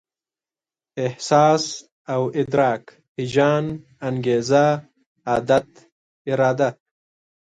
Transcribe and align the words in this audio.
احساس 1.05 1.65
او 2.13 2.21
ادراک، 2.39 2.83
هيجان، 3.17 3.65
انګېزه، 4.07 4.65
عادت، 5.29 5.69
اراده 6.29 6.69